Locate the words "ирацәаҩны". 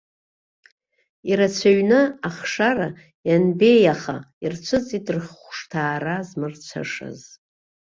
1.29-1.99